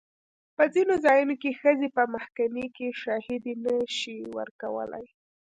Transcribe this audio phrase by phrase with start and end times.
[0.55, 5.05] په ځینو ځایونو کې ښځې په محکمې کې شاهدي نه شي ورکولی.